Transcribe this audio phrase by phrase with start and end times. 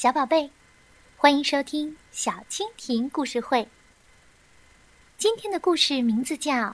[0.00, 0.50] 小宝贝，
[1.18, 3.68] 欢迎收听小蜻蜓故事会。
[5.18, 6.52] 今天的故事名字叫《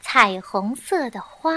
[0.00, 1.52] 彩虹色的花》。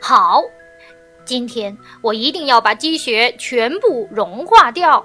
[0.00, 0.40] 好，
[1.24, 5.04] 今天我一定要把积雪全部融化掉。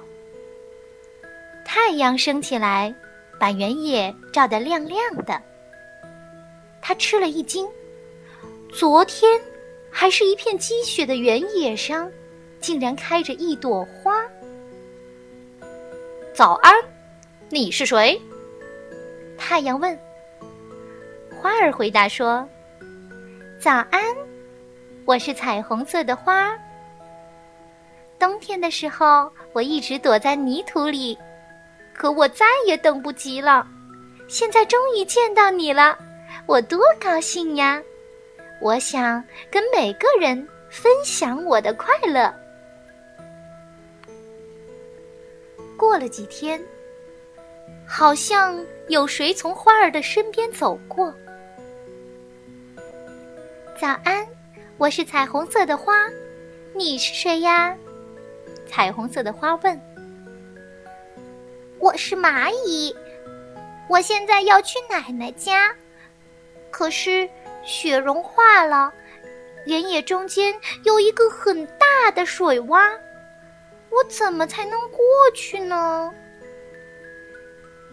[1.66, 2.94] 太阳升起来，
[3.40, 5.42] 把原野照得亮亮的。
[6.86, 7.66] 他吃了一惊，
[8.70, 9.40] 昨天
[9.90, 12.12] 还是一片积雪的原野上，
[12.60, 14.22] 竟然开着一朵花。
[16.34, 16.74] 早安，
[17.50, 18.22] 你是谁？
[19.38, 19.98] 太阳问。
[21.42, 22.46] 花儿回答说
[23.62, 24.04] ：“早安，
[25.06, 26.52] 我是彩虹色的花。
[28.20, 31.18] 冬天的时候，我一直躲在泥土里，
[31.94, 33.66] 可我再也等不及了，
[34.28, 35.98] 现在终于见到你了。”
[36.46, 37.82] 我多高兴呀！
[38.60, 42.34] 我想跟每个人分享我的快乐。
[45.78, 46.62] 过了几天，
[47.88, 51.14] 好像有谁从花儿的身边走过。
[53.80, 54.28] 早安，
[54.78, 56.08] 我是彩虹色的花，
[56.74, 57.76] 你是谁呀？
[58.68, 59.80] 彩虹色的花问。
[61.80, 62.96] 我是蚂蚁，
[63.90, 65.74] 我现在要去奶奶家。
[66.74, 67.30] 可是
[67.64, 68.92] 雪融化了，
[69.68, 70.52] 原野中间
[70.84, 72.92] 有一个很大的水洼，
[73.92, 75.00] 我怎么才能过
[75.36, 76.12] 去呢？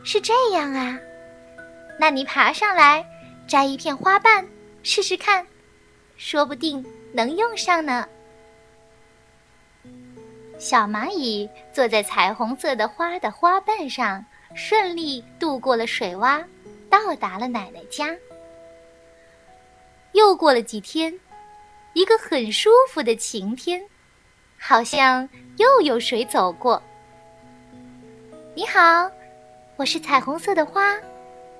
[0.03, 0.99] 是这样啊，
[1.99, 3.05] 那你爬上来
[3.47, 4.49] 摘一片花瓣
[4.83, 5.47] 试试看，
[6.17, 8.09] 说不定能用上呢。
[10.59, 16.43] 小蚂蚁坐在彩虹色的花的花瓣上，顺利渡过了水洼，
[16.89, 18.17] 到达了奶奶家。
[20.13, 21.19] 又过了几天，
[21.93, 23.81] 一个很舒服的晴天，
[24.59, 26.83] 好像又有谁走过。
[28.55, 29.09] 你好，
[29.77, 30.99] 我是彩虹色的花，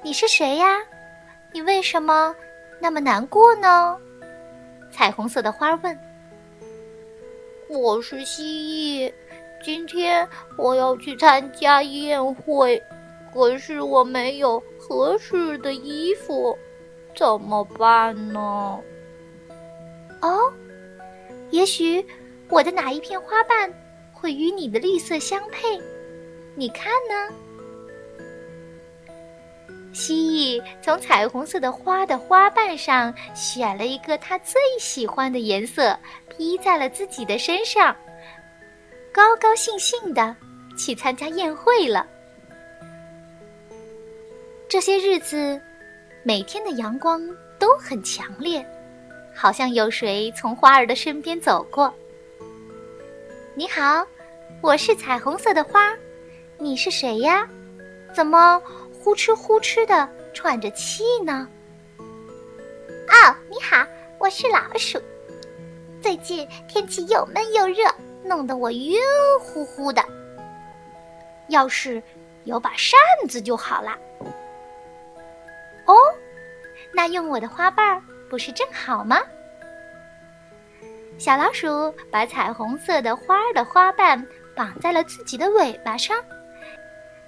[0.03, 0.79] 你是谁呀？
[1.53, 2.35] 你为什么
[2.81, 3.97] 那么难过呢？
[4.91, 5.97] 彩虹色的花问。
[7.69, 8.43] 我是蜥
[9.09, 9.13] 蜴，
[9.65, 10.29] 今天
[10.59, 12.83] 我要去参加宴会，
[13.33, 16.59] 可是我没有合适的衣服。
[17.15, 18.81] 怎么办呢？
[20.23, 20.53] 哦，
[21.51, 22.05] 也许
[22.49, 23.73] 我的哪一片花瓣
[24.13, 25.81] 会与你的绿色相配？
[26.55, 27.35] 你看呢？
[29.93, 35.99] 蜥蜴从彩虹色的花的花瓣上选了一个它最喜欢的颜色，
[36.29, 37.95] 披在了自己的身上，
[39.13, 40.35] 高高兴兴的
[40.79, 42.07] 去参加宴会了。
[44.69, 45.61] 这些日子。
[46.23, 47.23] 每天的阳光
[47.59, 48.65] 都很强烈，
[49.35, 51.93] 好像有谁从花儿的身边走过。
[53.55, 54.07] 你好，
[54.61, 55.97] 我是彩虹色的花，
[56.59, 57.49] 你是谁呀？
[58.15, 58.61] 怎么
[59.03, 61.49] 呼哧呼哧的喘着气呢？
[61.99, 63.87] 哦，你好，
[64.19, 65.01] 我是老鼠。
[66.03, 67.91] 最近天气又闷又热，
[68.23, 68.95] 弄得我晕
[69.41, 70.05] 乎乎的。
[71.49, 72.03] 要是
[72.45, 73.97] 有把扇子就好了。
[76.93, 79.21] 那用我的花瓣儿不是正好吗？
[81.19, 86.17] 小老鼠把彩虹色的花儿的花瓣绑在了自己的尾巴上，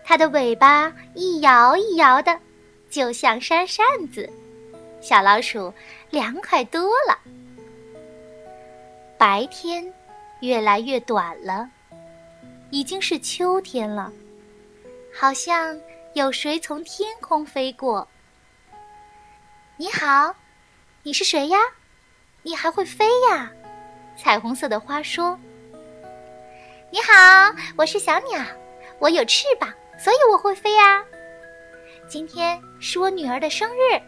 [0.02, 2.38] 它的尾巴一摇一摇的，
[2.88, 4.28] 就像扇扇子。
[5.00, 5.72] 小老鼠
[6.10, 7.18] 凉快多了。
[9.18, 9.92] 白天
[10.40, 11.68] 越来越短了，
[12.70, 14.12] 已经是秋天了，
[15.14, 15.78] 好像
[16.14, 18.06] 有谁从天空飞过。
[19.82, 20.32] 你好，
[21.02, 21.58] 你是谁呀？
[22.44, 23.50] 你还会飞呀？
[24.16, 25.36] 彩虹色的花说
[26.92, 28.40] ：“你好，我是小鸟，
[29.00, 31.04] 我有翅膀，所以我会飞呀。
[32.08, 34.00] 今天是我女儿的生日，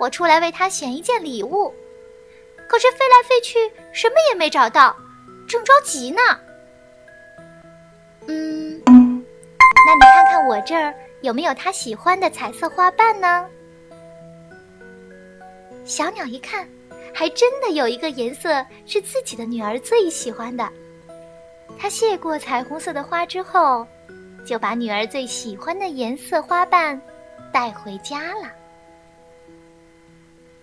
[0.00, 1.74] 我出来为她选一件礼物，
[2.66, 4.96] 可是飞来飞去什么也没找到，
[5.46, 6.22] 正着急呢。
[8.26, 13.46] 嗯，那你看看我这儿有没有她喜欢的彩色花瓣呢？”
[15.88, 16.68] 小鸟一看，
[17.14, 20.70] 还真的有一个颜色是自己的女儿最喜欢的。
[21.78, 23.86] 它谢过彩虹色的花之后，
[24.44, 27.00] 就把女儿最喜欢的颜色花瓣
[27.50, 28.52] 带回家了。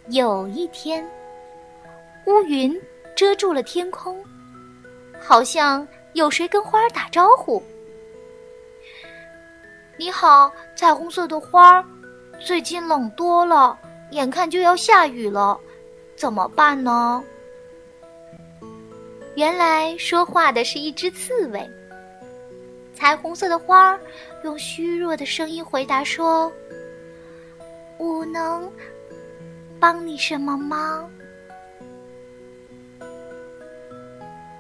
[0.09, 1.03] 有一天，
[2.27, 2.79] 乌云
[3.15, 4.23] 遮住了天空，
[5.19, 7.59] 好像有谁跟花儿打招呼
[9.97, 11.85] ：“你好，彩虹色的花儿，
[12.39, 13.75] 最近冷多了，
[14.11, 15.59] 眼看就要下雨了，
[16.15, 17.23] 怎么办呢？”
[19.35, 21.69] 原来说话的是一只刺猬。
[22.93, 23.99] 彩虹色的花儿
[24.45, 26.49] 用虚弱的声音回答说
[27.99, 28.71] ：“我能
[29.79, 31.09] 帮你什么吗？”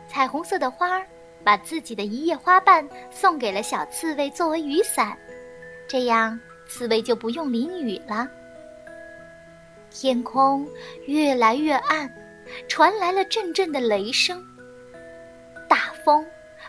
[0.09, 1.05] 彩虹色的花儿
[1.43, 5.17] 把自己的一叶花瓣送给了小刺猬作为雨伞，
[5.87, 6.37] 这样
[6.67, 8.27] 刺猬就不用淋雨了。
[9.97, 10.67] 天空
[11.07, 12.13] 越来越暗，
[12.67, 14.45] 传来了阵阵的雷声。
[15.69, 16.25] 大风。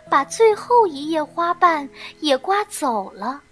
[0.09, 1.89] 把最后一叶花瓣
[2.21, 3.43] 也刮走了，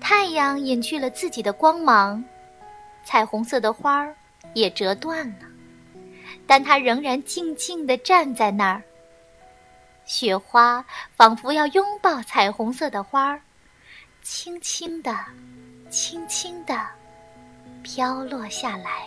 [0.00, 2.24] 太阳隐去了自己的光芒，
[3.04, 4.12] 彩虹色的花儿
[4.54, 5.46] 也折断了，
[6.48, 8.82] 但它仍然静静地站在那儿。
[10.04, 10.84] 雪花
[11.16, 13.40] 仿佛要拥抱彩虹色的花儿，
[14.20, 15.16] 轻轻地、
[15.94, 16.74] 轻轻地
[17.84, 19.06] 飘落下来。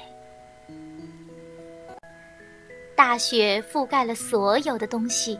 [2.95, 5.37] 大雪覆盖了所有的东西，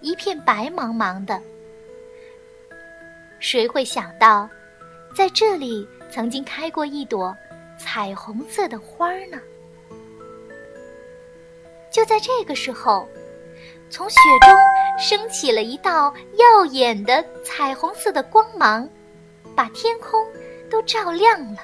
[0.00, 1.40] 一片白茫茫的。
[3.38, 4.50] 谁会想到，
[5.14, 7.32] 在这里曾经开过一朵
[7.78, 9.38] 彩虹色的花呢？
[11.92, 13.08] 就在这个时候，
[13.88, 14.50] 从雪中
[14.98, 18.88] 升起了一道耀眼的彩虹色的光芒，
[19.54, 20.26] 把天空
[20.70, 21.60] 都照亮了。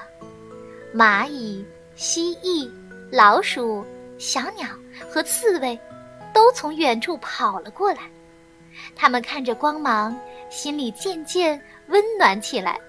[0.93, 1.65] 蚂蚁、
[1.95, 2.69] 蜥蜴、
[3.11, 3.85] 老鼠。
[4.19, 4.67] 小鸟
[5.09, 5.77] 和刺猬
[6.33, 8.03] 都从远处跑了过来，
[8.95, 10.17] 他们看着光芒，
[10.49, 12.79] 心里渐渐温暖起来。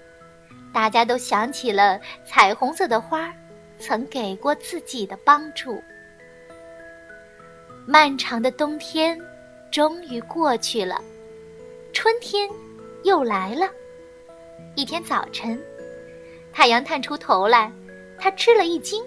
[0.73, 3.35] 大家都想起了彩虹色的花
[3.81, 5.83] 曾给过自己的帮助。
[7.85, 9.19] 漫长的冬天
[9.73, 11.03] 终于过去了，
[11.93, 12.49] 春天
[13.03, 13.69] 又来了。
[14.77, 15.61] 一天早晨，
[16.55, 17.71] 太阳探出头来，
[18.17, 19.05] 他吃了一惊。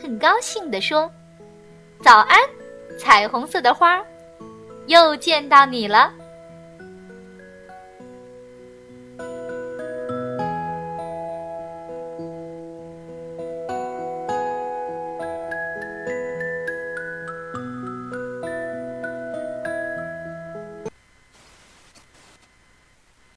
[0.00, 1.10] 很高兴地说
[2.00, 2.38] ：“早安，
[2.98, 4.00] 彩虹色的花，
[4.86, 6.12] 又见到你了。”